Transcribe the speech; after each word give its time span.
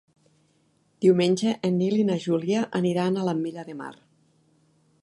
Diumenge 1.05 1.53
en 1.69 1.77
Nil 1.83 1.99
i 1.99 2.07
na 2.09 2.17
Júlia 2.25 2.65
aniran 2.81 3.21
a 3.25 3.29
l'Ametlla 3.31 3.69
de 3.71 3.79
Mar. 3.85 3.93